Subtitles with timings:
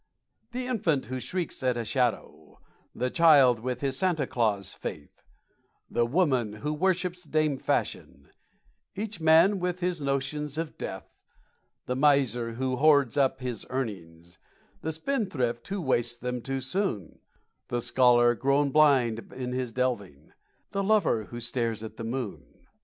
[0.49, 2.59] The infant who shrieks at a shadow,
[2.95, 5.21] The child with his Santa Claus faith,
[5.91, 8.31] The woman who worships Dame Fashion,
[8.95, 11.07] Each man with his notions of death,
[11.85, 14.39] The miser who hoards up his earnings,
[14.81, 17.19] The spendthrift who wastes them too soon,
[17.67, 20.31] The scholar grown blind in his delving,
[20.71, 22.65] The lover who stares at the moon.